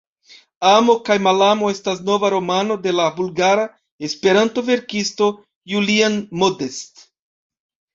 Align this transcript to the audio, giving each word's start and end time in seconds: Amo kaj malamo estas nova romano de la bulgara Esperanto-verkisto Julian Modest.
Amo 0.69 0.95
kaj 1.09 1.17
malamo 1.27 1.69
estas 1.73 2.01
nova 2.07 2.33
romano 2.35 2.79
de 2.87 2.95
la 2.97 3.07
bulgara 3.21 3.69
Esperanto-verkisto 4.11 5.33
Julian 5.77 6.23
Modest. 6.47 7.11